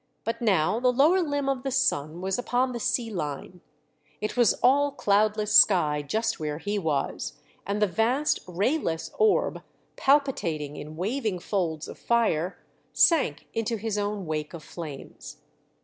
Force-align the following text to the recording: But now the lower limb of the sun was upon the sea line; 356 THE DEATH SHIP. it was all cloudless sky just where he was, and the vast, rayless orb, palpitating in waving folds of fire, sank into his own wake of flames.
But 0.23 0.41
now 0.41 0.79
the 0.79 0.91
lower 0.91 1.21
limb 1.21 1.47
of 1.47 1.61
the 1.61 1.69
sun 1.69 2.21
was 2.21 2.39
upon 2.39 2.71
the 2.71 2.79
sea 2.79 3.11
line; 3.11 3.61
356 4.21 4.23
THE 4.23 4.25
DEATH 4.25 4.31
SHIP. 4.31 4.31
it 4.31 4.37
was 4.37 4.53
all 4.67 4.91
cloudless 4.93 5.53
sky 5.53 6.01
just 6.01 6.39
where 6.39 6.57
he 6.57 6.79
was, 6.79 7.33
and 7.67 7.79
the 7.79 7.85
vast, 7.85 8.39
rayless 8.47 9.11
orb, 9.19 9.61
palpitating 9.97 10.75
in 10.75 10.95
waving 10.97 11.37
folds 11.37 11.87
of 11.87 11.99
fire, 11.99 12.57
sank 12.91 13.45
into 13.53 13.75
his 13.77 13.99
own 13.99 14.25
wake 14.25 14.55
of 14.55 14.63
flames. 14.63 15.37